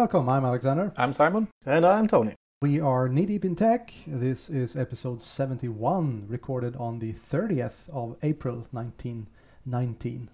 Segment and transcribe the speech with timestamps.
[0.00, 0.28] Hello and welcome.
[0.30, 0.92] I'm Alexander.
[0.96, 1.48] I'm Simon.
[1.66, 2.34] And I'm Tony.
[2.62, 3.92] We are knee deep in tech.
[4.06, 10.30] This is episode 71, recorded on the 30th of April 1919.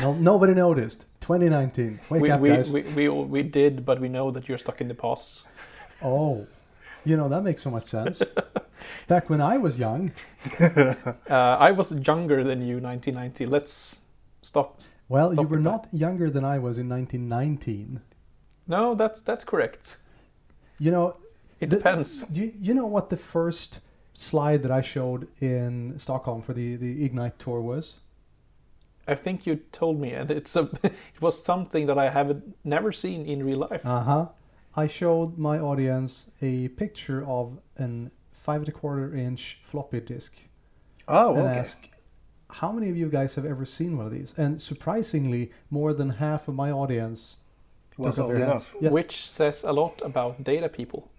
[0.00, 1.06] No, nobody noticed.
[1.20, 2.00] 2019.
[2.10, 2.72] Wake we, up, we, guys.
[2.72, 5.44] we, we, we did, but we know that you're stuck in the past.
[6.02, 6.44] Oh,
[7.04, 8.20] you know, that makes so much sense.
[9.06, 10.10] Back when I was young,
[10.58, 10.96] Uh,
[11.30, 13.46] I was younger than you, 1990.
[13.46, 14.00] Let's
[14.42, 14.80] stop.
[15.08, 18.00] well, you were it, not younger than I was in 1919.
[18.68, 19.98] No, that's that's correct.
[20.78, 21.16] You know,
[21.60, 22.22] It The- depends.
[22.22, 23.80] Do you, you know what the first
[24.14, 27.94] slide that I showed in Stockholm for the, the Ignite tour was?
[29.08, 32.92] I think you told me, and it's a it was something that I haven't never
[32.92, 33.84] seen in real life.
[33.84, 34.28] Uh huh.
[34.76, 40.34] I showed my audience a picture of an five and a quarter inch floppy disk
[41.08, 41.58] Oh, and okay.
[41.60, 41.88] ask,
[42.50, 44.34] how many of you guys have ever seen one of these?
[44.36, 47.38] And surprisingly, more than half of my audience
[47.98, 48.74] Was took up old enough.
[48.80, 48.90] Yeah.
[48.90, 51.10] Which says a lot about data people.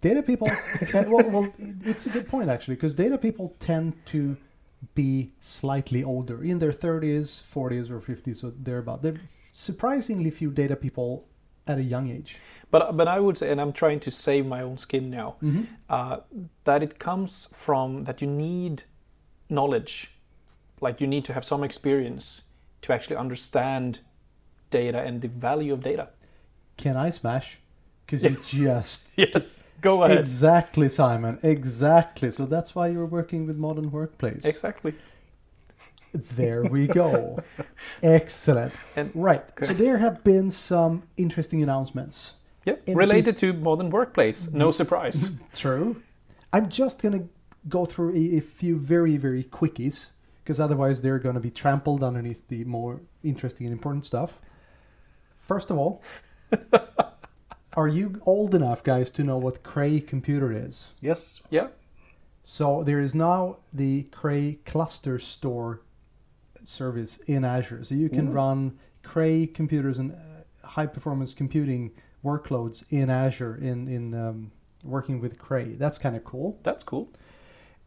[0.00, 0.48] Data people,
[0.94, 1.52] well, well,
[1.84, 4.36] it's a good point actually, because data people tend to
[4.94, 9.02] be slightly older, in their 30s, 40s, or 50s, or thereabout.
[9.02, 9.20] There are
[9.52, 11.24] surprisingly few data people
[11.68, 12.38] at a young age.
[12.72, 15.62] But but I would say, and I'm trying to save my own skin now, Mm-hmm.
[15.88, 16.16] uh,
[16.64, 18.82] that it comes from that you need
[19.48, 20.10] knowledge,
[20.80, 22.42] like you need to have some experience
[22.82, 24.00] to actually understand
[24.72, 26.08] data and the value of data.
[26.76, 27.58] Can I smash?
[28.04, 30.18] Because you just Yes, go ahead.
[30.18, 32.32] exactly, Simon, exactly.
[32.32, 34.44] So that's why you're working with Modern Workplace.
[34.44, 34.94] Exactly.
[36.12, 37.42] There we go.
[38.02, 38.72] Excellent.
[38.96, 39.44] And- right.
[39.62, 42.34] So there have been some interesting announcements.
[42.64, 44.50] Yeah, And related to modern workplace.
[44.52, 44.72] No mm-hmm.
[44.72, 45.40] surprise.
[45.54, 46.00] True.
[46.52, 47.28] I'm just going to
[47.68, 50.10] go through a, a few very, very quickies
[50.44, 54.38] because otherwise they're going to be trampled underneath the more interesting and important stuff.
[55.42, 56.02] First of all,
[57.76, 60.90] are you old enough, guys, to know what Cray computer is?
[61.00, 61.40] Yes.
[61.50, 61.68] yeah.
[62.44, 65.80] So there is now the Cray ClusterStor
[66.62, 67.82] service in Azure.
[67.82, 68.32] So you can Ooh.
[68.32, 71.90] run Cray computers and uh, high performance computing
[72.24, 74.52] workloads in Azure in in um,
[74.84, 75.74] working with Cray.
[75.74, 76.58] That's kind of cool.
[76.62, 77.10] That's cool.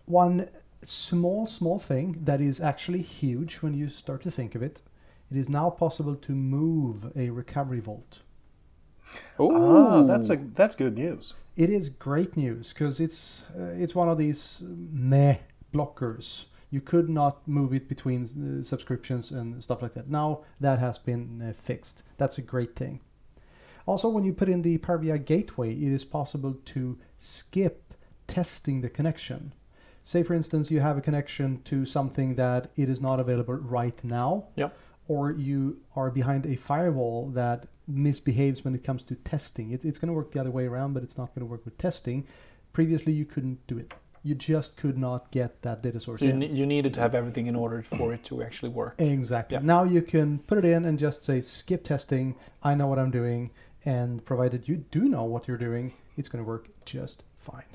[0.05, 0.49] One
[0.83, 4.81] small small thing that is actually huge when you start to think of it.
[5.31, 8.19] It is now possible to move a recovery vault.
[9.39, 11.33] Ah, that's a that's good news.
[11.55, 15.37] It is great news because it's uh, it's one of these meh
[15.73, 16.45] blockers.
[16.69, 20.09] You could not move it between uh, subscriptions and stuff like that.
[20.09, 22.03] Now that has been uh, fixed.
[22.17, 22.99] That's a great thing.
[23.85, 27.93] Also, when you put in the Power BI gateway, it is possible to skip
[28.27, 29.53] testing the connection.
[30.01, 34.03] Say, for instance, you have a connection to something that it is not available right
[34.03, 34.69] now, Yeah.
[35.07, 39.71] Or you are behind a firewall that misbehaves when it comes to testing.
[39.71, 41.65] It, it's going to work the other way around, but it's not going to work
[41.65, 42.25] with testing.
[42.73, 43.93] Previously, you couldn't do it.
[44.23, 47.45] You just could not get that data source You, ne- you needed to have everything
[47.45, 48.95] in order for it to actually work.
[48.97, 49.57] Exactly.
[49.57, 49.61] Yeah.
[49.63, 52.35] Now you can put it in and just say skip testing.
[52.63, 53.51] I know what I'm doing,
[53.85, 57.65] and provided you do know what you're doing, it's going to work just fine.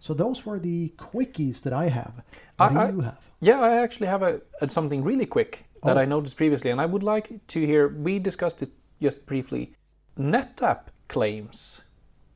[0.00, 2.12] So those were the quickies that I have.
[2.58, 3.20] What I- do you have?
[3.40, 6.00] Yeah, I actually have a something really quick that Oh.
[6.00, 7.88] I noticed previously, and I would like to hear.
[7.88, 8.70] We discussed it
[9.02, 9.72] just briefly.
[10.18, 11.82] NetApp claims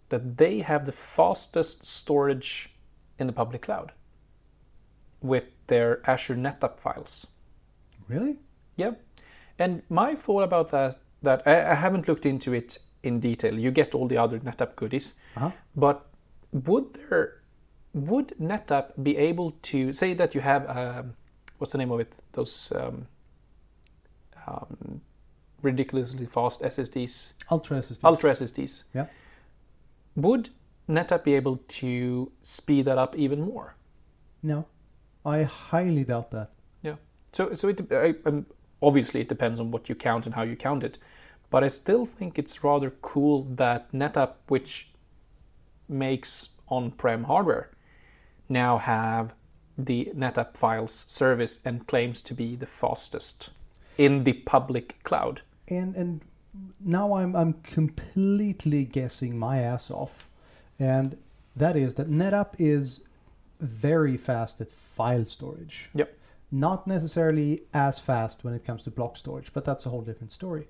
[0.09, 2.71] that they have the fastest storage
[3.19, 3.93] in the public cloud
[5.21, 7.27] with their Azure NetApp files.
[8.09, 8.37] Really?
[8.77, 8.93] Yeah,
[9.59, 13.59] and my thought about that that I, I haven't looked into it in detail.
[13.59, 15.50] You get all the other NetApp goodies, Uh-huh.
[15.76, 16.06] but
[16.53, 17.41] would there
[17.94, 21.15] would NetApp be able to say that you have um,
[21.59, 22.16] what's the name of it?
[22.32, 23.06] Those um,
[24.47, 25.00] um,
[25.62, 28.05] ridiculously fast SSDs, Ultra SSDs.
[28.05, 28.85] Ultra SSDs.
[28.94, 29.06] Yeah.
[30.17, 30.50] Would
[30.88, 33.76] NetApp be able to speed that up even more?
[34.43, 34.67] No,
[35.25, 36.50] I highly doubt that.
[36.82, 36.96] Yeah.
[37.32, 38.46] So so it I, um,
[38.82, 40.99] obviously it depends on what you count and how you count it,
[41.50, 44.90] but I still think it's rather cool that NetApp, which
[45.88, 47.70] makes on-prem hardware,
[48.49, 49.35] now have
[49.76, 53.50] the NetApp files service and claims to be the fastest
[53.99, 55.43] in the public cloud.
[55.69, 56.20] and and
[56.81, 60.29] now I'm I'm completely guessing my ass off,
[60.79, 61.17] and
[61.56, 63.00] that is that NetApp is
[63.61, 65.91] very fast at file storage.
[65.94, 66.17] Yep.
[66.50, 70.32] Not necessarily as fast when it comes to block storage, but that's a whole different
[70.32, 70.69] story.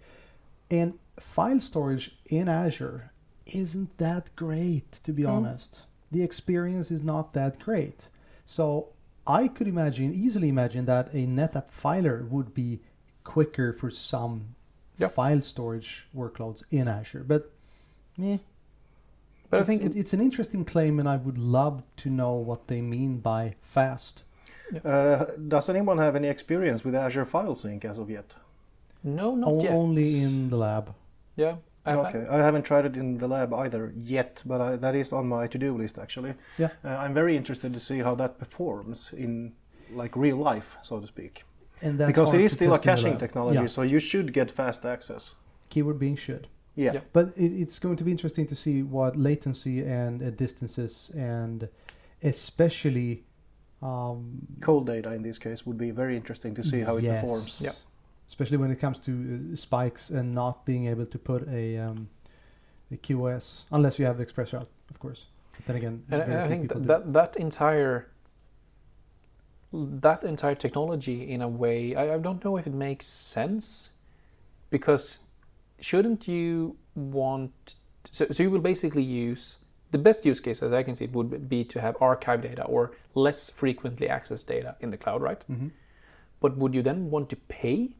[0.70, 3.12] And file storage in Azure
[3.47, 5.31] isn't that great, to be hmm.
[5.31, 5.82] honest.
[6.11, 8.09] The experience is not that great.
[8.47, 8.88] So
[9.27, 12.81] I could imagine, easily imagine, that a NetApp filer would be
[13.25, 14.55] quicker for some
[14.99, 15.09] Yeah.
[15.09, 17.25] file storage workloads in Azure.
[17.26, 17.50] But
[18.17, 18.37] yeah.
[19.50, 22.69] But I think it- it's an interesting claim, and I would love to know what
[22.69, 24.23] they mean by fast.
[24.85, 28.37] Uh, does anyone have any experience with Azure File Sync as of yet?
[29.06, 29.73] no, not O- yet.
[29.73, 30.94] Only in the lab.
[31.37, 31.56] yeah.
[31.87, 34.94] I've had- Okay, I haven't tried it in the lab either yet, but I, that
[34.94, 36.32] is on my to-do list actually.
[36.56, 36.70] Yeah.
[36.82, 39.53] Uh, I'm very interested to see how that performs in
[39.93, 41.44] like real life, so to speak.
[41.85, 43.67] And that's because it hard is to still a test in the caching technology, Yeah.
[43.67, 45.35] so you should get fast access.
[45.69, 46.49] Keyword being should.
[46.75, 46.95] Yeah.
[46.95, 47.01] Yeah.
[47.13, 51.69] But it, it's going to be interesting to see what latency and uh, distances and
[52.23, 53.25] especially
[53.83, 57.21] um, Cold data in this case would be very interesting to see how it yes.
[57.21, 57.61] performs.
[57.61, 57.73] Yeah.
[58.27, 62.09] Especially when it comes to uh, spikes and not being able to put a, um,
[62.91, 65.27] a QoS unless you have express route, of course.
[65.57, 68.09] But then again, and, and I think people that, that that entire
[70.00, 73.91] that entire technology in a way I, I don't know if it makes sense
[74.71, 75.21] because
[75.81, 77.75] shouldn't you want
[78.11, 79.56] so, so you will basically use
[79.91, 82.65] the best use case as I can see it would be to have archive data
[82.65, 85.71] or less frequently accessed data in the cloud right Mhm.
[86.41, 87.97] but would you then want to pay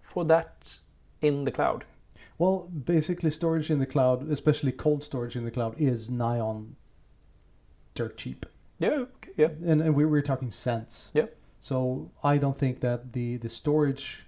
[0.00, 0.78] for that
[1.20, 1.84] in the cloud
[2.42, 2.56] Well,
[2.94, 6.76] basically, storage in the cloud, especially cold storage in the cloud, is nigh on
[7.94, 8.46] dirt cheap.
[8.80, 11.10] Yeah okay, yeah and, and we we're talking cents.
[11.14, 11.26] Yeah.
[11.60, 14.24] So I don't think that the the storage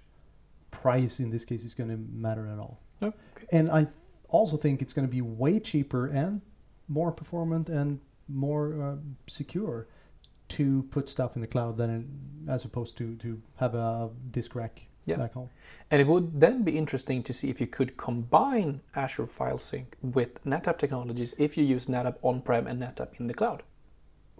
[0.71, 1.97] price in this case is going to
[2.27, 2.79] matter at all.
[3.01, 3.47] No, okay.
[3.51, 3.87] And I
[4.29, 6.41] also think it's going to be way cheaper and
[6.87, 8.95] more performant and more uh,
[9.27, 9.87] secure
[10.49, 12.07] to put stuff in the cloud than
[12.47, 14.75] as opposed to to have a disk rack
[15.05, 15.17] Yeah.
[15.17, 15.49] back home.
[15.91, 19.87] And it would then be interesting to see if you could combine Azure File Sync
[20.01, 23.63] with NetApp technologies if you use NetApp on-prem and NetApp in the cloud.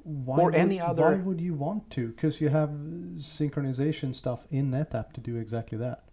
[0.03, 2.09] Why Or would, any other- Why would you want to?
[2.09, 2.69] Because you have
[3.17, 6.03] synchronization stuff in NetApp to do exactly that.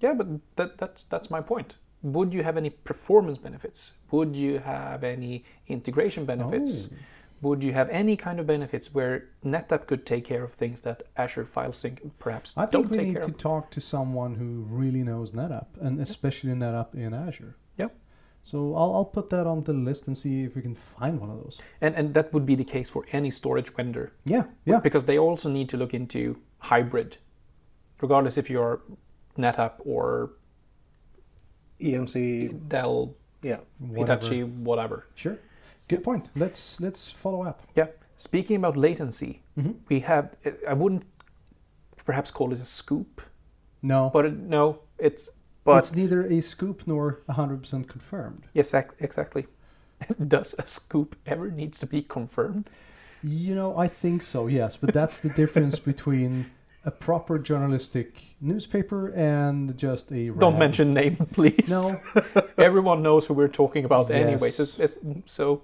[0.00, 0.26] Yeah, but
[0.56, 1.76] that, that's that's my point.
[2.02, 3.94] Would you have any performance benefits?
[4.12, 6.88] Would you have any integration benefits?
[6.92, 6.96] Oh.
[7.40, 11.04] Would you have any kind of benefits where NetApp could take care of things that
[11.16, 13.38] Azure File Sync perhaps I don't think we need to of?
[13.38, 17.54] talk to someone who really knows NetApp, and especially NetApp in Azure.
[18.48, 18.52] Yep.
[18.52, 21.30] So I'll, I'll put that on the list and see if we can find one
[21.30, 21.58] of those.
[21.80, 24.80] And and that would be the case for any storage vendor Yeah, yeah.
[24.80, 27.16] because they also need to look into hybrid,
[28.00, 28.80] regardless if you're
[29.36, 30.30] NetApp or
[31.80, 33.58] EMC, Dell, yeah.
[33.78, 34.20] Whatever.
[34.20, 35.06] Hitachi, whatever.
[35.14, 35.38] Sure.
[35.88, 36.28] Good point.
[36.36, 37.60] Let's let's follow up.
[37.76, 37.86] Yeah.
[38.16, 39.74] Speaking about latency, Mhm.
[39.88, 40.24] we have.
[40.68, 41.04] I wouldn't
[42.04, 43.20] perhaps call it a scoop,
[43.82, 45.28] No, but it, no, it's
[45.74, 48.44] but it's neither a scoop nor 100% confirmed.
[48.54, 49.46] yes, ex- exactly.
[50.28, 52.68] Does a scoop ever needs to be confirmed?
[53.22, 54.46] You know, I think so.
[54.46, 56.46] Yes, but that's the difference between
[56.84, 60.30] a proper journalistic newspaper and just a.
[60.30, 61.68] Don't mention name, please.
[61.68, 62.00] No.
[62.58, 64.58] Everyone knows who we're talking about, anyways.
[64.58, 64.78] Yes.
[64.78, 65.62] It's- it's- so,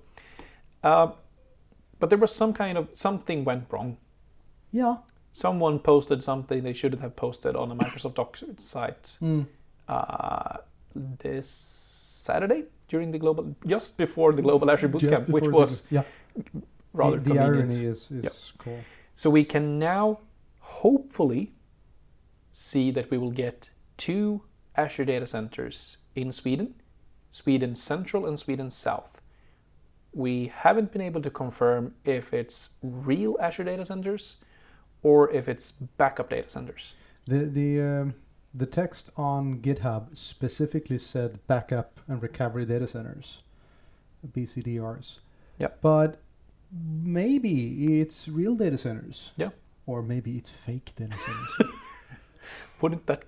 [0.83, 1.12] uh,
[2.01, 3.97] but there was some kind of something went wrong.
[4.73, 4.97] Yeah.
[5.33, 9.47] Someone posted something they shouldn't have posted on a Microsoft Docs site Mm.
[9.89, 10.59] Uh,
[10.95, 16.03] this Saturday during the global, just before the Global Azure Bootcamp, which was the, yeah.
[16.93, 17.73] rather the, the convenient.
[17.73, 18.32] irony is is Yep.
[18.58, 18.81] cool.
[19.15, 20.20] So we can now
[20.61, 21.53] hopefully
[22.53, 24.43] see that we will get two
[24.77, 26.75] Azure data centers in Sweden,
[27.31, 29.20] Sweden Central and Sweden South.
[30.13, 34.37] We haven't been able to confirm if it's real Azure data centers
[35.03, 36.94] or if it's backup data centers.
[37.27, 38.15] The the um,
[38.55, 43.39] the text on GitHub specifically said backup and recovery data centers,
[44.32, 45.19] BCDRs.
[45.58, 45.69] Yeah.
[45.81, 46.20] But
[46.73, 49.32] maybe it's real data centers.
[49.37, 49.51] Yeah.
[49.87, 51.75] Or maybe it's fake data centers.
[52.81, 53.25] Wouldn't that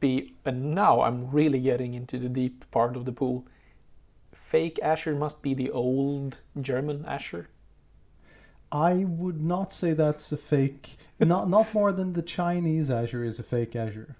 [0.00, 0.34] be?
[0.44, 3.46] And now I'm really getting into the deep part of the pool.
[4.32, 7.48] Fake Azure must be the old German Azure.
[8.72, 10.96] I would not say that's a fake.
[11.18, 14.16] not not more than the Chinese Azure is a fake Azure.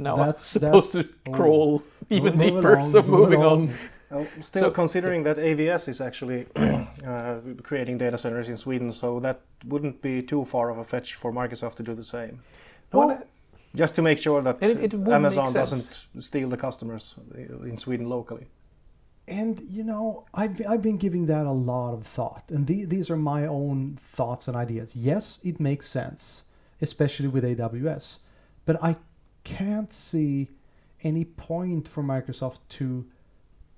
[0.00, 2.72] Now That's- I'm supposed that's- to crawl even Move deeper.
[2.74, 3.70] along, so move moving along.
[4.10, 4.26] on.
[4.42, 9.40] Still So- considering that AWS is actually uh, creating data centers in Sweden, so that
[9.66, 12.40] wouldn't be too far of a fetch for Microsoft to do the same.
[12.92, 13.22] No, Well,
[13.82, 17.14] Just to make sure that it- it Amazon doesn't steal the customers
[17.72, 18.46] in Sweden locally.
[19.28, 23.10] And you know, I've I've been giving that a lot of thought, and the, these
[23.12, 24.96] are my own thoughts and ideas.
[24.96, 26.42] Yes, it makes sense,
[26.82, 28.18] especially with AWS,
[28.66, 28.96] but I
[29.44, 30.48] can't see
[31.02, 33.06] any point for Microsoft to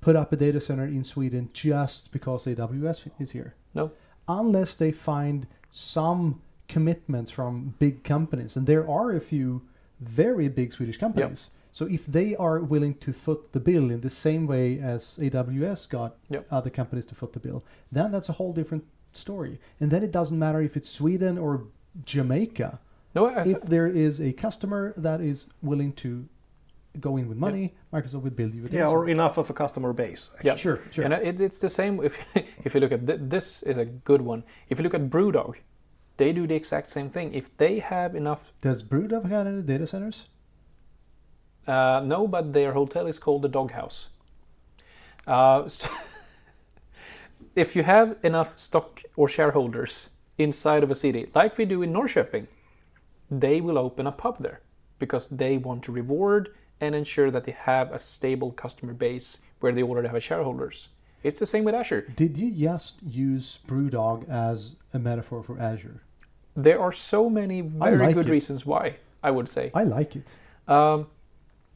[0.00, 3.54] put up a data center in Sweden just because AWS is here.
[3.74, 3.90] No.
[4.28, 9.62] unless they find some commitments from big companies, and there are a few
[10.00, 11.50] very big Swedish companies.
[11.72, 15.88] So if they are willing to foot the bill in the same way as AWS
[15.88, 16.46] got Yep.
[16.50, 19.58] other companies to foot the bill, then that's a whole different story.
[19.80, 21.64] And then it doesn't matter if it's Sweden or
[22.04, 22.78] Jamaica.
[23.14, 26.26] No, I, If there is a customer that is willing to
[27.00, 29.52] go in with money, Microsoft will build you a data Yeah, or enough of a
[29.54, 30.30] customer base.
[30.42, 31.04] yeah, Sure, sure.
[31.04, 32.16] And it, it's the same if
[32.64, 34.44] if you look at th- this is a good one.
[34.68, 35.54] If you look at BrewDog,
[36.16, 37.34] they do the exact same thing.
[37.34, 40.24] If they have enough, Does Brewdog have any data centers?
[41.66, 44.08] uh, no, but their hotel is called the Doghouse.
[45.26, 45.88] Uh, so
[47.54, 51.92] if you have enough stock or shareholders inside of a city, like we do in
[51.92, 52.46] Norrköping,
[53.32, 54.60] they will open a pub there
[54.98, 59.72] because they want to reward and ensure that they have a stable customer base where
[59.72, 60.88] they already have shareholders.
[61.22, 62.02] It's the same with Azure.
[62.14, 66.02] Did you just use Brewdog as a metaphor for Azure?
[66.54, 68.30] There are so many very like good it.
[68.30, 69.70] reasons why, I would say.
[69.74, 70.26] I like it.
[70.68, 71.06] Um,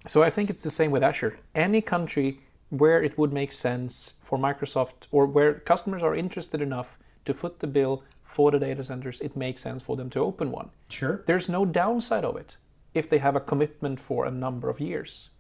[0.07, 1.39] so I think it's the same with Azure.
[1.55, 6.99] Any country where it would make sense for Microsoft or where customers are interested enough
[7.25, 8.03] to foot the bill
[8.37, 10.69] for the data centers, it makes sense for them to open one.
[10.91, 11.23] Sure.
[11.27, 12.59] There's no downside of it
[12.93, 15.31] if they have a commitment for a number of years.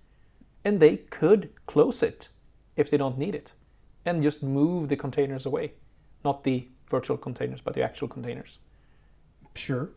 [0.64, 2.30] And they could close it
[2.74, 3.52] if they don't need it
[4.06, 5.74] and just move the containers away.
[6.24, 8.60] Not the virtual containers, but the actual containers.
[9.54, 9.90] Sure.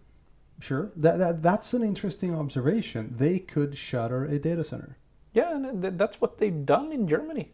[0.60, 0.92] Sure.
[0.98, 3.16] That, that that's an interesting observation.
[3.18, 4.98] They could shutter a data center.
[5.34, 7.54] Yeah, and uh, that's what they've done in Germany.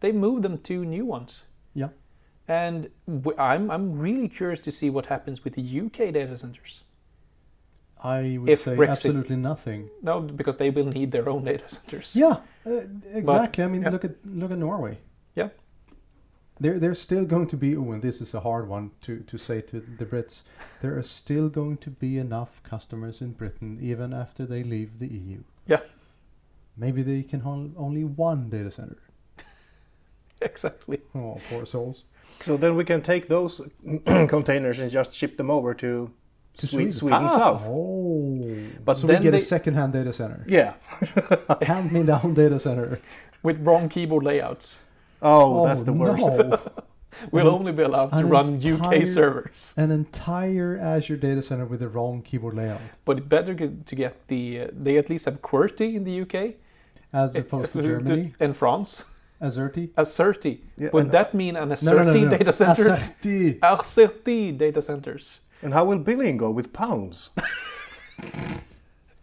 [0.00, 1.42] They moved them to new ones.
[2.48, 2.88] And
[3.36, 6.82] I'm, I'm really curious to see what happens with the UK data centers.
[8.02, 9.90] I would If say Brexit- absolutely nothing.
[10.02, 12.16] No, because they will need their own data centers.
[12.16, 12.80] Yeah, uh,
[13.12, 13.64] exactly.
[13.64, 13.90] I mean, yeah.
[13.90, 14.98] look at look at Norway.
[15.34, 15.48] Yeah.
[16.60, 17.76] There, there's still going to be.
[17.76, 20.42] Oh, and this is a hard one to, to say to the Brits.
[20.80, 25.08] There are still going to be enough customers in Britain even after they leave the
[25.08, 25.38] EU.
[25.66, 25.82] Yeah.
[26.76, 28.98] Maybe they can hold only one data center.
[30.40, 31.00] Exactly.
[31.16, 32.04] Oh, poor souls.
[32.42, 33.60] So then we can take those
[34.28, 36.10] containers and just ship them over to,
[36.58, 37.18] To Sweden, Sweden.
[37.18, 37.36] Sweden Ah.
[37.38, 37.64] South.
[37.68, 38.40] Oh,
[38.84, 40.74] But so then we get they- a second-hand data center, Yeah.
[41.62, 43.00] hand-me-down data center.
[43.42, 44.80] With wrong keyboard layouts.
[45.22, 46.22] Oh, that's the worst.
[46.22, 46.60] No.
[47.32, 49.74] We'll An- only be allowed to run entire- UK servers.
[49.76, 53.94] An entire Azure data center with the wrong keyboard layout, But it's better get- to
[53.96, 54.60] get the.
[54.60, 56.54] Uh, they at least have QWERTY in the UK.
[57.12, 59.04] as opposed to Germany, And France.
[59.40, 59.88] Azerty.
[59.90, 60.60] Asserty.
[60.76, 62.30] Yeah, Would that mean an No, no, no, Asserty no.
[62.38, 62.84] data center?
[62.84, 63.58] Azerty.
[63.60, 65.40] Asserty data centers.
[65.62, 67.30] And how will billing go with pounds?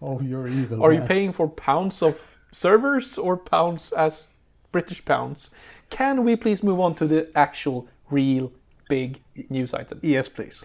[0.01, 0.83] Oh, you're evil.
[0.83, 4.29] Are you paying for pounds of servers or pounds as
[4.71, 5.49] British pounds?
[5.89, 8.51] Can we please move on to the actual, real,
[8.89, 9.99] big news item?
[10.03, 10.63] yes, please.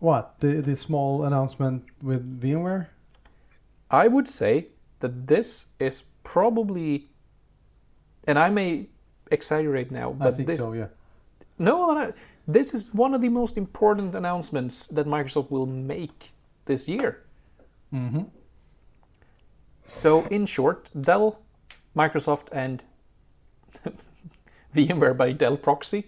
[0.00, 2.88] What the the small announcement with VMware?
[3.90, 4.66] I would say
[5.00, 7.06] that this is probably,
[8.26, 8.88] and I may
[9.30, 10.72] exaggerate now, I but think this so.
[10.72, 10.86] Yeah.
[11.58, 12.12] no, no,
[12.46, 16.30] this is one of the most important announcements that Microsoft will make
[16.66, 17.22] this year.
[17.92, 18.22] Mm-hmm.
[19.86, 21.38] So, in short, Dell,
[21.94, 22.82] Microsoft, and
[24.74, 26.04] VMware by Dell Proxy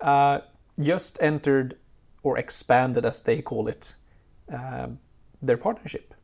[0.00, 0.40] uh,
[0.80, 1.76] just entered
[2.22, 3.94] or expanded, as they call it,
[4.52, 4.98] um,
[5.42, 6.14] their partnership.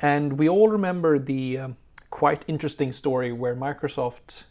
[0.00, 1.76] And we all remember the um,
[2.10, 4.44] quite interesting story where Microsoft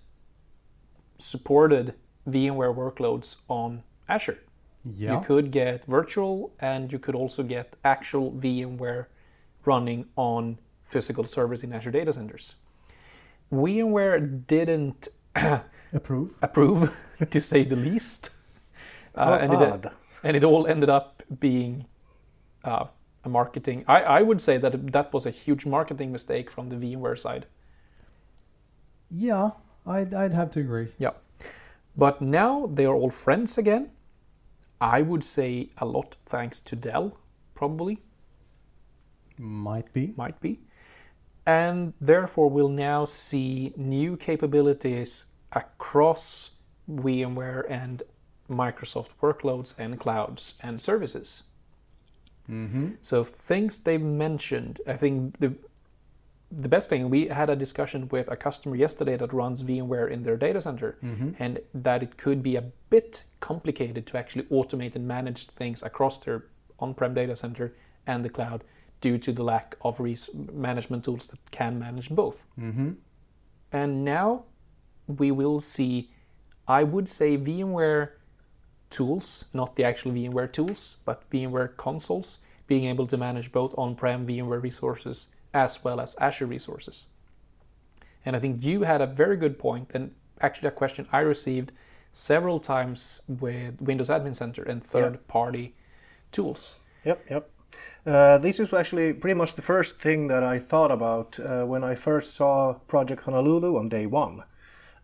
[1.18, 1.94] supported
[2.30, 4.40] VMware workloads on Azure.
[4.86, 5.14] Yeah.
[5.14, 9.08] You could get virtual and you could also get actual VMware
[9.66, 12.56] running on physical servers in Azure data centers.
[13.52, 15.08] VMware didn't
[15.94, 16.34] Approve.
[16.42, 16.96] approve,
[17.30, 18.32] to say the least.
[19.16, 19.92] Uh, and, it,
[20.24, 21.86] and it all ended up being
[22.64, 22.86] uh,
[23.28, 23.84] a marketing.
[23.88, 27.46] I, I would say that that was a huge marketing mistake from the VMware side.
[29.12, 29.52] Yeah,
[29.86, 30.90] I'd I'd have to agree.
[30.98, 31.12] Yeah.
[31.96, 33.92] But now they are all friends again.
[34.80, 37.18] I would say a lot thanks to Dell,
[37.56, 38.00] probably.
[39.38, 40.14] Might be.
[40.16, 40.60] might be.
[41.46, 46.52] And therefore, we'll now see new capabilities across
[46.90, 48.04] VMware and
[48.50, 51.44] Microsoft workloads and clouds and services.
[52.50, 52.88] Mm-hmm.
[53.02, 55.54] So things they've mentioned, I think the
[56.50, 60.24] the best thing we had a discussion with a customer yesterday that runs VMware in
[60.24, 61.32] their data center, Mm-hmm.
[61.40, 66.20] and that it could be a bit complicated to actually automate and manage things across
[66.20, 66.46] their
[66.80, 67.74] on-prem data center
[68.06, 68.64] and the cloud
[69.02, 72.46] due to the lack of res- management tools that can manage both.
[72.58, 72.92] Mm-hmm.
[73.74, 74.46] And now
[75.08, 76.12] we will see,
[76.68, 78.12] I would say, VMware
[78.90, 83.96] tools, not the actual VMware tools, but VMware consoles, being able to manage both on
[83.96, 87.06] prem VMware resources as well as Azure resources.
[88.26, 91.72] And I think you had a very good point, and actually a question I received
[92.12, 95.76] several times with Windows Admin Center and third-party
[96.32, 96.76] tools.
[97.06, 97.50] Yep, yep.
[98.06, 101.84] Uh, this is actually pretty much the first thing that I thought about uh, when
[101.84, 104.44] I first saw Project Honolulu on day one.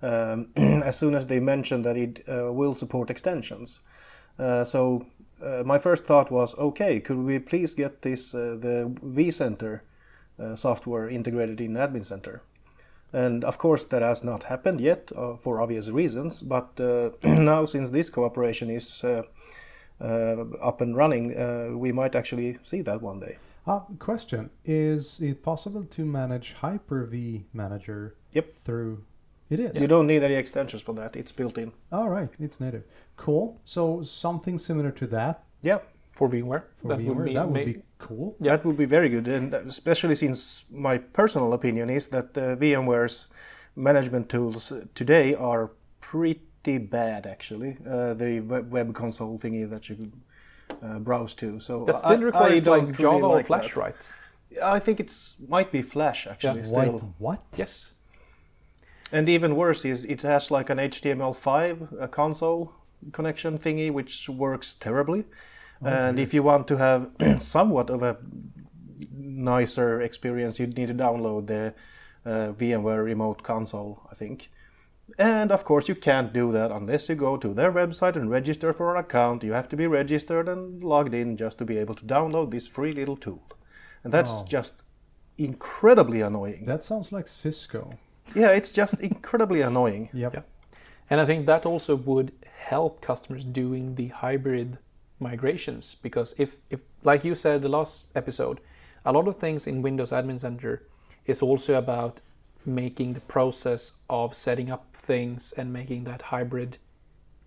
[0.03, 3.79] Um, as soon as they mentioned that it uh, will support extensions.
[4.37, 5.05] Uh, so
[5.41, 9.81] uh, my first thought was, okay, could we please get this uh, the vCenter
[10.55, 12.41] software integrated in Admin Center?
[13.13, 16.41] And of course, that has not happened yet uh, for obvious reasons.
[16.41, 19.23] But uh, now, since this cooperation is uh,
[20.01, 23.37] up and running, we might actually see that one day.
[23.65, 28.53] Uh, question Is it possible to manage Hyper V Manager yep.
[28.55, 29.03] through
[29.49, 29.79] it is.
[29.79, 31.15] You don't need any extensions for that.
[31.15, 31.71] It's built in.
[31.91, 32.83] All right, it's native.
[33.17, 33.59] Cool.
[33.65, 35.43] So something similar to that.
[35.61, 35.79] Yeah.
[36.15, 36.63] For VMware.
[36.81, 38.35] For that VMware, would be, that would be cool.
[38.39, 38.55] Yeah.
[38.55, 43.27] That would be very good, and especially since my personal opinion is that uh, VMware's
[43.75, 45.71] management tools today are
[46.01, 47.25] pretty bad.
[47.25, 50.11] Actually, uh, the web, web, console thingy that you
[50.83, 51.59] uh, browse to.
[51.59, 53.77] So that still requires like Java really or Flash, that.
[53.77, 54.09] right?
[54.61, 56.61] I think it's might be Flash actually.
[56.61, 56.67] Yeah.
[56.67, 56.93] Still.
[56.93, 57.41] Wait, what?
[57.57, 57.91] Yes.
[59.13, 62.73] And even worse is it has like an HTML5 a console
[63.11, 65.25] connection thingy, which works terribly.
[65.83, 65.93] Okay.
[65.95, 68.17] And if you want to have somewhat of a
[69.15, 71.75] nicer experience, you need to download the
[72.25, 74.49] uh, VMware Remote Console, I think.
[75.19, 78.73] And of course, you can't do that unless you go to their website and register
[78.73, 79.43] for an account.
[79.43, 82.67] You have to be registered and logged in just to be able to download this
[82.67, 83.43] free little tool.
[84.03, 84.45] And that's oh.
[84.49, 84.73] just
[85.37, 86.65] incredibly annoying.
[86.65, 87.99] That sounds like Cisco
[88.35, 90.09] yeah, it's just incredibly annoying.
[90.13, 90.33] Yep.
[90.33, 90.41] Yeah.
[91.09, 94.77] And I think that also would help customers doing the hybrid
[95.19, 98.59] migrations because if, if like you said the last episode,
[99.05, 100.83] a lot of things in Windows Admin Center
[101.25, 102.21] is also about
[102.65, 106.77] making the process of setting up things and making that hybrid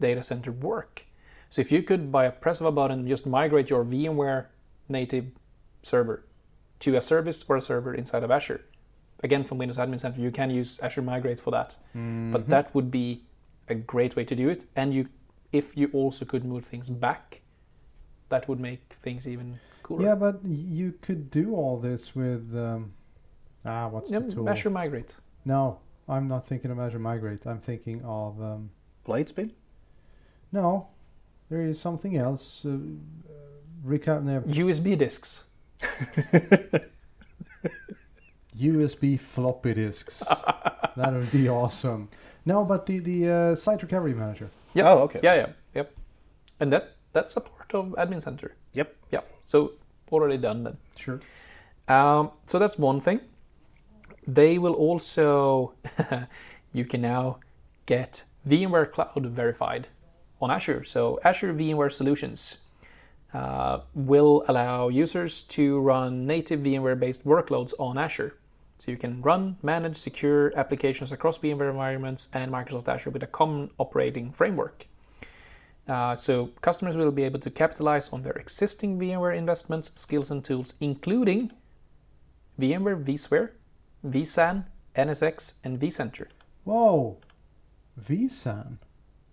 [0.01, 1.07] data center work.
[1.49, 4.47] So if you could by a press of a button just migrate your VMware
[4.89, 5.27] native
[5.83, 6.25] server
[6.81, 8.63] to a service or a server inside of Azure,
[9.27, 11.77] again from Windows Admin Center, you can use Azure Migrate for that.
[11.95, 12.33] Mm-hmm.
[12.33, 13.25] But that would be
[13.69, 14.65] a great way to do it.
[14.75, 15.09] And you,
[15.53, 17.43] if you also could move things back,
[18.31, 20.05] that would make things even cooler.
[20.07, 22.93] Yeah, but you could do all this with um,
[23.65, 24.49] ah, what's yeah, the tool?
[24.49, 25.15] Azure Migrate.
[25.45, 27.47] No, I'm not thinking of Azure Migrate.
[27.47, 28.71] I'm thinking of um,
[29.07, 29.51] Lightspeed.
[30.53, 30.89] No,
[31.51, 32.65] there is something else.
[32.65, 32.79] Uh,
[33.85, 35.45] recap USB disks.
[38.59, 40.19] USB floppy disks.
[40.97, 42.09] that would be awesome.
[42.45, 44.51] No, but the the uh, site recovery manager.
[44.75, 44.91] Yeah.
[44.91, 45.21] Oh, okay.
[45.23, 45.95] Yeah, yeah, yep.
[46.61, 48.55] And that that's a part of Admin Center.
[48.73, 48.95] Yep.
[49.11, 49.21] Yeah.
[49.43, 49.73] So
[50.13, 50.77] already done then.
[50.97, 51.21] Sure.
[51.89, 53.21] Um, so that's one thing.
[54.27, 55.75] They will also,
[56.73, 57.39] you can now
[57.87, 59.89] get VMware Cloud verified
[60.41, 60.85] on Azure.
[60.85, 62.59] So Azure VMware Solutions
[63.33, 68.35] uh, will allow users to run native VMware-based workloads on Azure.
[68.79, 73.27] So you can run, manage, secure applications across VMware environments and Microsoft Azure with a
[73.27, 74.87] common operating framework.
[75.89, 80.45] Uh, so customers will be able to capitalize on their existing VMware investments, skills, and
[80.45, 81.53] tools, including
[82.61, 83.51] VMware vSphere,
[84.05, 84.65] vSAN,
[84.97, 86.27] NSX, and vCenter.
[86.65, 87.19] Whoa,
[88.01, 88.79] vSAN.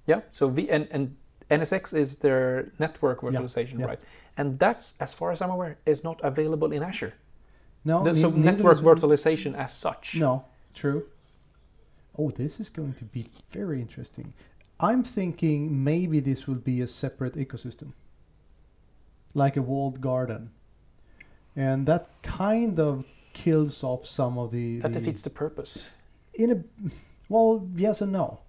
[0.05, 0.21] Yeah.
[0.29, 1.15] So V and, and
[1.49, 3.99] NSX is their network virtualization, right?
[4.37, 7.13] And that's, as far as I'm aware, is not available in Azure.
[7.85, 10.15] No, so network virtualization as such.
[10.15, 11.07] No, true.
[12.17, 14.33] Oh, this is going to be very interesting.
[14.79, 17.93] I'm thinking maybe this will be a separate ecosystem,
[19.33, 20.51] like a walled garden,
[21.55, 24.79] and that kind of kills off some of the.
[24.79, 25.85] That the, defeats the purpose.
[26.33, 26.89] In a,
[27.29, 28.39] well, yes and no.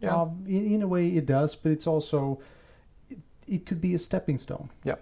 [0.00, 0.16] Yeah.
[0.16, 2.40] Um, in, in, a way, it does, but it's also
[3.08, 4.70] it, it could be a stepping stone.
[4.82, 4.96] Yeah.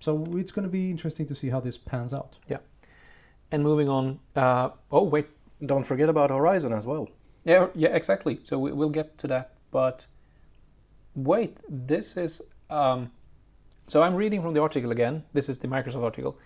[0.00, 2.36] So it's going to be interesting to see how this pans out.
[2.48, 2.58] Yeah.
[3.50, 4.18] And moving on.
[4.36, 5.26] Uh, oh wait,
[5.64, 7.08] don't forget about Horizon as well.
[7.44, 8.40] Yeah, yeah, exactly.
[8.44, 9.52] So we, will get to that.
[9.70, 10.06] But
[11.14, 12.42] wait, this is.
[12.68, 13.10] Um,
[13.86, 15.24] so I'm reading from the article again.
[15.32, 16.38] This is the Microsoft article.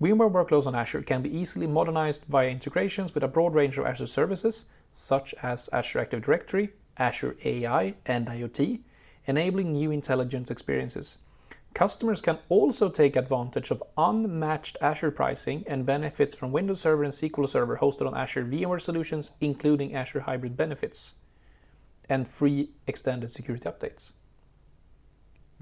[0.00, 3.86] VMware workloads on Azure can be easily modernized via integrations with a broad range of
[3.86, 8.80] Azure services, such as Azure Active Directory, Azure AI, and IoT,
[9.26, 11.18] enabling new intelligence experiences.
[11.74, 17.12] Customers can also take advantage of unmatched Azure pricing and benefits from Windows Server and
[17.12, 21.14] SQL Server hosted on Azure VMware solutions, including Azure Hybrid benefits
[22.08, 24.12] and free extended security updates.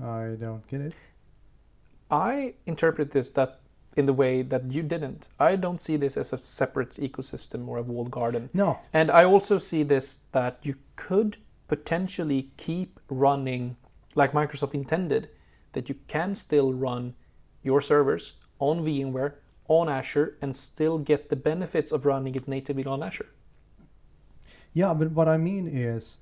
[0.02, 0.94] I don't get it.
[2.10, 3.60] I interpret this that
[3.96, 5.28] in the way that you didn't.
[5.38, 8.50] I don't see this as a separate ecosystem or a walled garden.
[8.54, 11.36] No, And I also see this that you could
[11.68, 13.76] potentially keep running
[14.14, 15.28] like Microsoft intended,
[15.72, 17.14] that you can still run
[17.62, 19.34] your servers on VMware,
[19.68, 23.28] on Azure, and still get the benefits of running it natively on Azure.
[24.72, 26.18] Yeah, but what I mean is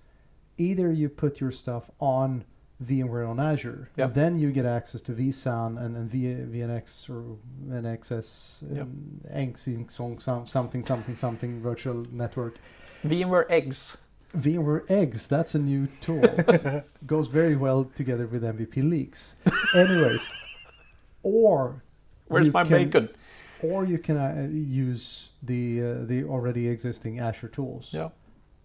[0.56, 2.44] either you put your stuff on
[2.82, 4.06] VMware on Azure, Yep.
[4.06, 6.26] and then you get access to vSAN and, and v,
[6.58, 7.36] VNX or
[7.68, 9.90] NXS, Yep.
[10.20, 12.56] song, something, something, something virtual network.
[13.04, 13.96] VMware eggs.
[14.36, 16.22] VMware Eggs, that's a new tool.
[17.06, 19.34] Goes very well together with MVP leaks.
[19.74, 20.28] Anyways,
[21.22, 21.82] or
[22.26, 23.08] Where's my can- bacon?
[23.60, 27.92] Or you can uh, use the uh, the already existing Azure tools.
[27.92, 28.10] Yeah.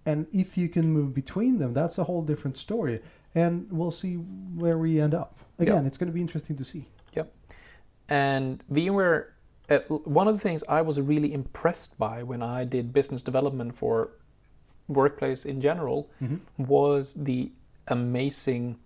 [0.05, 3.01] And if you can move between them, that's a whole different story.
[3.33, 5.39] And we'll see where we end up.
[5.57, 6.85] Again, it's going to be interesting to see.
[7.13, 7.33] Yep.
[8.09, 9.27] And VMware,
[9.69, 13.75] uh, one of the things I was really impressed by when I did business development
[13.75, 14.11] for
[14.87, 16.09] workplace in general
[16.57, 17.51] was the
[17.87, 18.77] amazing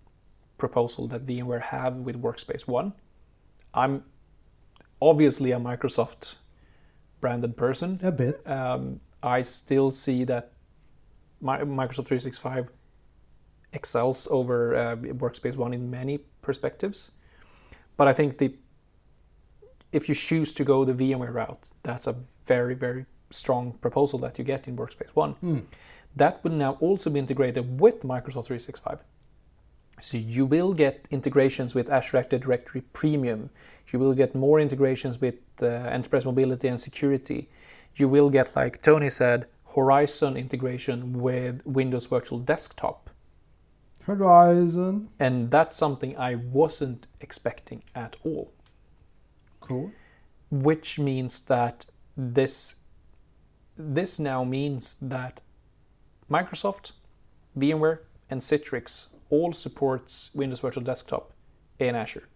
[0.57, 2.93] proposal that VMware have with Workspace ONE.
[3.73, 4.03] I'm
[5.01, 6.35] obviously a Microsoft
[7.21, 7.99] branded person.
[8.03, 8.47] A bit.
[8.47, 10.51] Um, I still see that
[11.41, 12.69] my, Microsoft 365
[13.73, 17.11] excels over uh, Workspace ONE in many perspectives.
[17.97, 18.55] But I think the
[19.91, 24.37] if you choose to go the VMware route, that's a very, very strong proposal that
[24.37, 25.33] you get in Workspace ONE.
[25.33, 25.59] Hmm.
[26.15, 28.99] That will now also be integrated with Microsoft 365.
[29.99, 33.49] So you will get integrations with Azure Active Directory Premium.
[33.91, 37.49] You will get more integrations with uh, enterprise mobility and security.
[37.95, 43.09] You will get, like Tony said, Horizon integration with Windows Virtual Desktop.
[44.03, 45.09] Horizon.
[45.19, 48.51] And that's something I wasn't expecting at all.
[49.59, 49.91] Cool.
[50.49, 51.85] Which means that
[52.15, 52.75] this
[53.77, 55.41] this now means that
[56.29, 56.91] Microsoft,
[57.57, 61.31] VMware, and Citrix all supports Windows Virtual Desktop
[61.79, 62.27] in Azure.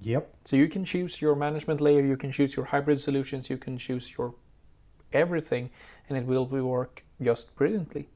[0.00, 0.34] Yep.
[0.44, 3.78] So you can choose your management layer, you can choose your hybrid solutions, you can
[3.78, 4.34] choose your
[5.12, 5.70] everything,
[6.08, 8.08] and it will work just brilliantly.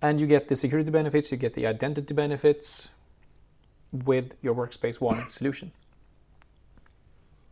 [0.00, 2.88] And you get the security benefits, you get the identity benefits
[3.90, 5.72] with your Workspace ONE solution.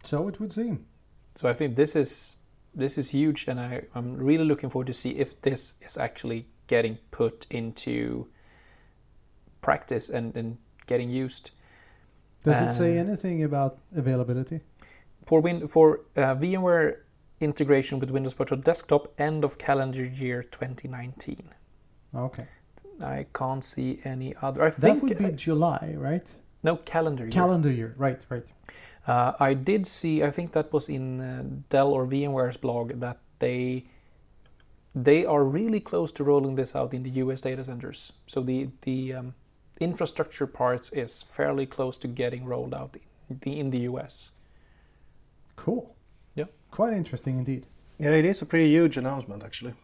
[0.05, 0.87] So it would seem.
[1.35, 2.37] So I think this is
[2.77, 6.47] this is huge, and I, I'm really looking forward to see if this is actually
[6.67, 8.29] getting put into
[9.63, 11.51] practice and, and getting used.
[12.45, 14.61] Does it say anything about availability?
[15.27, 16.99] for Win for uh, VMware
[17.41, 21.51] integration with Windows Virtual Desktop end of calendar year 2019.
[22.15, 22.47] Okay.
[23.03, 24.63] I can't see any other.
[24.63, 26.25] I think That would be July, right?
[26.67, 27.33] No calendar year.
[27.33, 27.95] Calendar year.
[27.97, 28.45] Right, right.
[29.07, 30.23] Uh, I did see.
[30.23, 33.85] I think that was in uh, Dell or VMware's blog that they
[34.95, 38.13] they are really close to rolling this out in the US data centers.
[38.27, 39.35] So the the um,
[39.81, 42.97] infrastructure parts is fairly close to getting rolled out
[43.31, 44.33] in the, in the US.
[45.57, 45.95] Cool.
[46.35, 46.49] Yeah.
[46.71, 47.67] Quite interesting indeed.
[47.99, 49.75] Yeah, it is a pretty huge announcement, actually.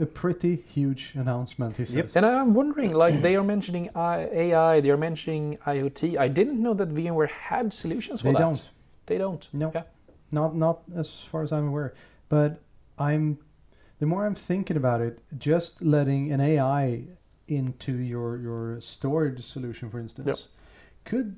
[0.00, 1.94] A pretty huge announcement, he says.
[1.94, 2.10] Yep.
[2.14, 6.16] And I'm wondering, like they are mentioning AI, they are mentioning IoT.
[6.16, 8.38] I didn't know that VMware had solutions for They that.
[8.38, 8.68] They don't.
[9.06, 9.48] They don't.
[9.52, 9.68] No.
[9.68, 9.82] Okay.
[10.30, 11.94] Not not as far as I'm aware.
[12.28, 12.60] But
[12.98, 13.38] I'm
[13.98, 17.02] the more I'm thinking about it, just letting an AI
[17.48, 20.38] into your your storage solution, for instance, Yep.
[21.04, 21.36] could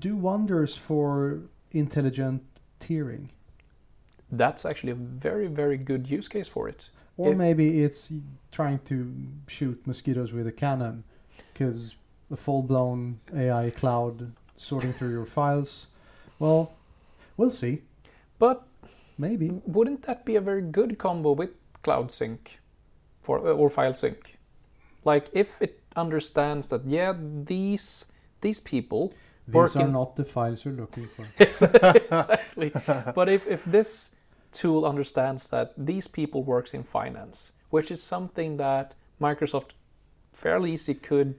[0.00, 2.42] do wonders for intelligent
[2.80, 3.28] tiering.
[4.30, 6.88] That's actually a very, very good use case for it.
[7.22, 8.12] Or If- maybe it's
[8.50, 9.12] trying to
[9.46, 11.04] shoot mosquitoes with a cannon,
[11.52, 11.94] because
[12.30, 15.86] a full-blown AI cloud sorting through your files.
[16.38, 16.72] Well,
[17.36, 17.82] we'll see.
[18.38, 18.62] But
[19.18, 19.50] Maybe.
[19.66, 21.50] wouldn't that be a very good combo with
[21.82, 22.58] Cloud Sync
[23.22, 24.38] for uh, or File Sync?
[25.04, 27.14] Like if it understands that yeah,
[27.46, 28.06] these
[28.40, 29.12] these people
[29.46, 31.26] These are in- not the files you're looking for.
[31.38, 32.72] exactly.
[33.14, 34.10] but if, if this
[34.52, 39.70] tool understands that these people works in finance, which is something that Microsoft
[40.32, 41.34] fairly easy could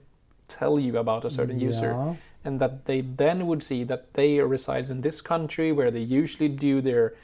[0.48, 4.90] tell you about a certain user, and that they then would see that they reside
[4.90, 7.14] in this country where they usually do their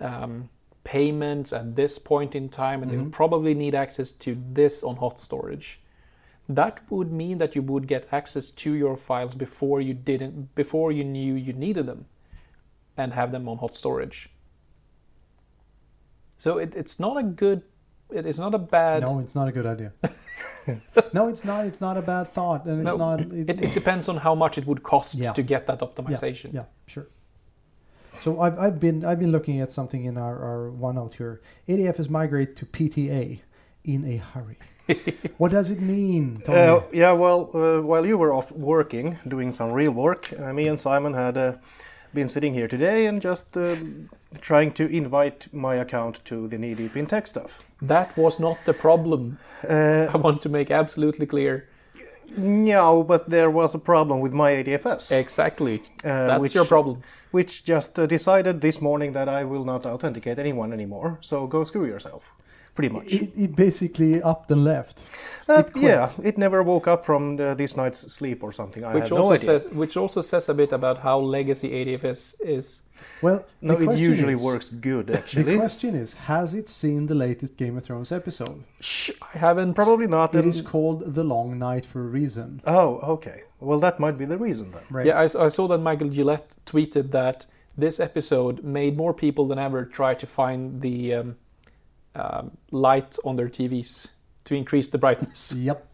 [0.00, 0.48] um,
[0.84, 4.96] payments at this point in time, and they would probably need access to this on
[4.96, 5.80] hot storage.
[6.48, 10.92] That would mean that you would get access to your files before you didn't, before
[10.92, 12.06] you knew you needed them,
[12.96, 14.30] and have them on hot storage.
[16.38, 17.62] So it, it's not a good,
[18.10, 19.02] it is not a bad.
[19.02, 19.92] No, it's not a good idea.
[21.12, 21.66] no, it's not.
[21.66, 23.20] It's not a bad thought, and it's No, not.
[23.20, 25.32] It, It, it depends on how much it would cost Yeah.
[25.32, 26.52] to get that optimization.
[26.52, 27.06] yeah, sure.
[28.22, 31.40] So I've, I've been I've been looking at something in our, our OneNote here.
[31.68, 33.40] ADF is migrate to PTA
[33.84, 34.58] in a hurry.
[35.38, 36.58] what does it mean, Tony?
[36.58, 40.66] Uh, yeah, well, uh, while you were off working, doing some real work, uh, me
[40.66, 41.52] and Simon had uh,
[42.12, 43.76] been sitting here today and just uh,
[44.40, 47.58] trying to invite my account to the knee deep in tech stuff.
[47.82, 49.38] That was not the problem.
[49.68, 51.68] Uh, I want to make absolutely clear.
[52.36, 55.80] no, but there was a problem with my ADFS, Exactly.
[56.04, 57.02] uh, That's which, your problem.
[57.30, 61.18] which just uh, decided this morning that I will not authenticate anyone anymore.
[61.22, 62.32] So go screw yourself,
[62.78, 63.12] pretty much.
[63.12, 65.02] it, it basically upped and left.
[65.48, 68.84] Uh, it yeah, it never woke up from the, this night's sleep or something.
[68.84, 69.46] I Which have no also idea.
[69.60, 72.66] says which also says a bit about how legacy ADFS is.
[73.22, 77.14] Well, no, it usually is- works good Actually, The question is, has it seen the
[77.26, 78.62] latest Game of Thrones episode?
[78.80, 79.74] Shh, I haven't.
[79.74, 80.34] Probably not.
[80.34, 82.60] It and- is called The Long Night for a reason.
[82.64, 83.42] Oh, okay.
[83.60, 84.82] Well, that might be the reason then.
[84.90, 85.06] Right.
[85.06, 89.84] Yeah, I saw that Michael Gillette tweeted that this episode made more people than ever
[89.84, 91.36] try to find the um,
[92.18, 94.10] um, light on their TVs
[94.44, 95.54] to increase the brightness.
[95.68, 95.84] Yep.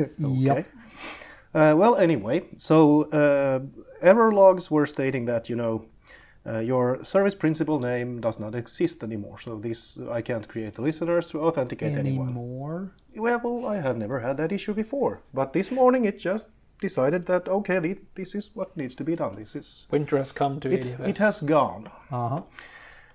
[0.00, 0.12] Okay.
[0.18, 0.66] Yep.
[1.54, 3.60] Uh, well, anyway, so uh,
[4.32, 5.84] logs were stating that you know
[6.46, 9.38] uh, your service principal name does not exist anymore.
[9.40, 12.28] So this I can't create the listeners to authenticate anyone.
[12.28, 12.92] Anymore.
[13.16, 16.46] Well, well, I have never had that issue before, but this morning it just
[16.80, 19.34] decided that okay, thi- this is what needs to be done.
[19.36, 20.82] This is Winter has come to it.
[20.84, 21.08] ADFS.
[21.08, 21.88] It has gone.
[22.10, 22.42] Uh huh.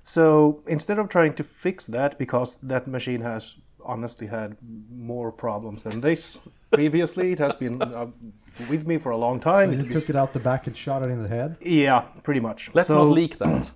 [0.04, 4.58] So instead of trying to fix that, because that machine has honestly had
[4.92, 6.40] more problems than this
[6.72, 8.08] previously, it has been uh,
[8.70, 9.72] with me for a long time.
[9.72, 9.86] So time.
[9.86, 11.58] you took it out the back and shot it in the head.
[11.62, 12.70] yeah, pretty much.
[12.74, 13.72] Let's so, not leak that.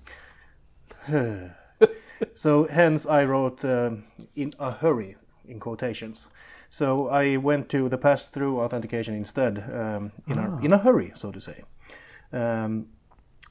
[2.36, 4.04] so hence I wrote um,
[4.36, 5.16] in a hurry
[5.48, 6.28] in quotations.
[6.70, 11.32] So I went to the pass-through authentication instead um, in, a, in a hurry, so
[11.32, 11.64] to say.
[12.34, 12.88] Um,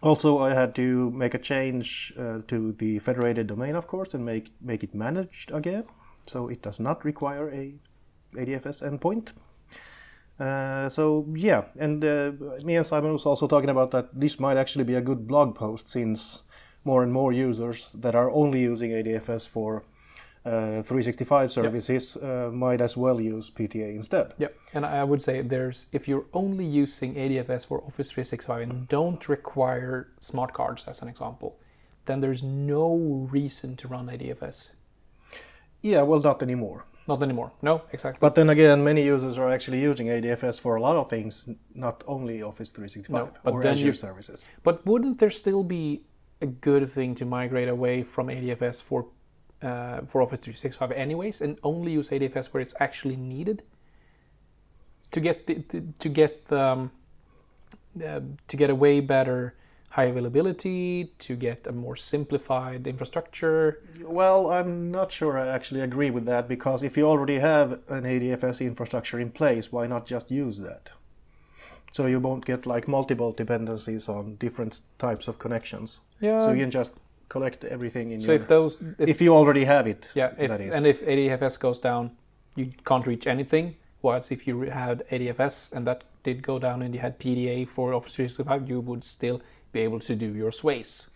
[0.03, 4.25] also, I had to make a change uh, to the federated domain, of course, and
[4.25, 5.85] make make it managed again,
[6.27, 7.75] so it does not require a
[8.35, 9.33] ADFS endpoint.
[10.39, 12.33] Uh, so yeah, and uh,
[12.63, 15.55] me and Simon was also talking about that this might actually be a good blog
[15.55, 16.43] post since
[16.85, 19.83] more and more users that are only using ADFS for
[20.47, 24.33] uh, 365 services uh, might as well use PTA instead.
[24.39, 28.89] Yep, and I would say there's if you're only using ADFS for Office 365 and
[28.89, 31.57] don't require smart cards as an example,
[32.05, 34.71] then there's no reason to run ADFS.
[35.83, 36.85] Yeah, well, not anymore.
[37.09, 37.53] Not anymore.
[37.63, 38.19] No, exactly.
[38.21, 42.03] But then again, many users are actually using ADFS for a lot of things, not
[42.07, 44.47] only Office 365 No, but or Azure you- services.
[44.65, 46.03] But wouldn't there still be
[46.41, 49.07] a good thing to migrate away from ADFS for
[49.63, 53.63] uh, for Office 365 anyways, and only use ADFS where it's actually needed
[55.11, 56.91] to get the, to, to get um,
[58.05, 59.55] uh, to get a way better
[59.97, 63.81] high availability, to get a more simplified infrastructure.
[64.03, 68.05] Well, I'm not sure I actually agree with that because if you already have an
[68.05, 70.91] ADFS infrastructure in place, why not just use that?
[71.93, 76.01] So you won't get like multiple dependencies on different types of connections.
[76.21, 76.43] Yeah.
[76.43, 76.93] so you can just
[77.29, 78.37] collect everything in so your.
[78.37, 80.75] if those if, if you already have it, yeah if, that is.
[80.75, 82.11] and if ADFS goes down,
[82.55, 83.77] you can't reach anything.
[84.03, 87.93] Whilst if you had ADFS and that did go down and you had PTA for
[87.95, 89.41] Office 365, you would still
[89.73, 91.11] be able to do your sways.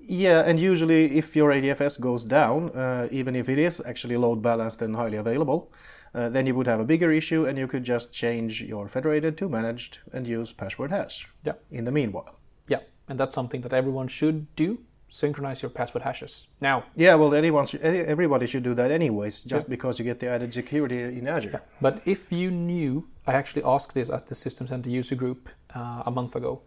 [0.00, 4.40] Yeah, and usually if your ADFS goes down, uh, even if it is actually load
[4.42, 5.70] balanced and highly available,
[6.14, 9.36] uh, then you would have a bigger issue and you could just change your federated
[9.38, 11.52] to managed and use password hash Yeah.
[11.70, 12.38] in the meanwhile.
[12.66, 14.78] Yeah, and that's something that everyone should do.
[15.08, 16.46] Synchronize your password hashes.
[16.60, 20.20] Now, Yeah, well, anyone should, any- everybody should do that anyways, just because you get
[20.20, 21.62] the added security in Azure.
[21.80, 26.02] but if you knew, I actually asked this at the System Center user group uh,
[26.04, 26.60] a month ago,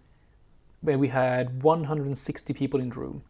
[0.81, 3.23] where we had 160 people in the room.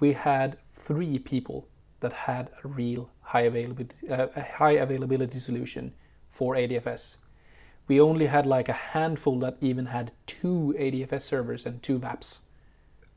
[0.00, 1.68] We had three people
[2.00, 5.92] that had a real high availability, uh, a high availability solution
[6.30, 7.18] for ADFS.
[7.86, 12.38] We only had like a handful that even had two ADFS servers and two WAPs.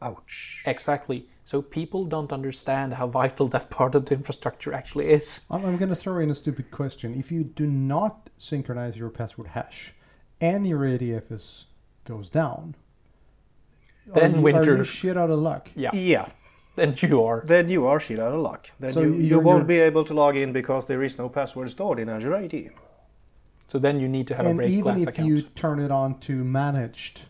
[0.06, 0.62] Ouch.
[0.65, 1.28] Exactly.
[1.44, 5.41] So people don't understand how vital that part of the infrastructure actually is.
[5.52, 7.13] I'm, I'm going to throw in a stupid question.
[7.20, 9.94] If you do not synchronize your password hash
[10.41, 11.65] and your ADFS
[12.06, 12.76] goes down,
[14.08, 15.70] Then are you, winter- are you shit out of luck.
[15.76, 15.91] Yeah.
[15.94, 16.28] Yeah,
[16.76, 17.44] Then you are.
[17.46, 18.70] then you are shit out of luck.
[18.80, 21.18] Then So you, you you're- won't you're- be able to log in because there is
[21.18, 22.70] no password stored in Azure AD.
[23.68, 25.89] So then you need to have a break And break even if you turn it
[25.91, 27.22] on to managed,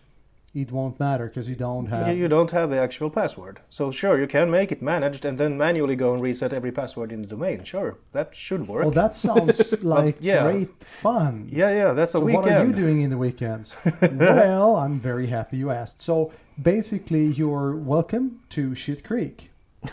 [0.55, 2.17] it won't matter because you don't have.
[2.17, 3.59] You- don't have the actual password.
[3.69, 7.11] So sure, you can make it managed and then manually go and reset every password
[7.11, 7.63] in the domain.
[7.65, 8.83] Sure, that should work.
[8.83, 10.43] Well, that sounds like yeah.
[10.43, 11.49] great fun.
[11.51, 12.45] yeah, yeah, that's a So weekend.
[12.45, 13.75] what are you doing in the weekends?
[14.01, 16.01] well, I'm very happy you asked.
[16.01, 19.51] So basically, you're welcome to Shit Creek.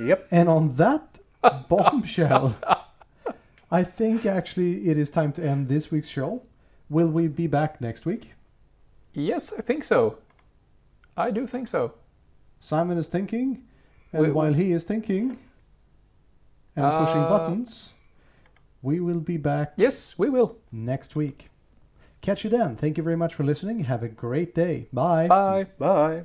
[0.00, 0.28] Yep.
[0.30, 1.18] And on that
[1.68, 2.56] bombshell,
[3.70, 6.42] I think actually it is time to end this week's show.
[6.88, 8.32] Will we be back next week?
[9.12, 10.18] Yes, I think so.
[11.16, 11.94] I do think so.
[12.60, 13.62] Simon is thinking,
[14.12, 15.38] and We- while he is thinking
[16.76, 17.90] and pushing Uh, buttons,
[18.82, 20.56] we will be back Yes, we will.
[20.70, 21.50] next week.
[22.20, 22.76] Catch you then.
[22.76, 23.80] Thank you very much for listening.
[23.80, 24.88] Have a great day.
[24.92, 25.26] Bye.
[25.28, 25.66] Bye.
[25.78, 26.24] Bye.